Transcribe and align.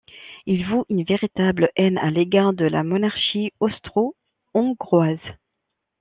Il 0.47 0.65
voue 0.67 0.83
une 0.89 1.03
véritable 1.03 1.69
haine 1.75 1.99
à 1.99 2.09
l'égard 2.09 2.53
de 2.53 2.65
la 2.65 2.81
Monarchie 2.81 3.51
austro-hongroise. 3.59 5.19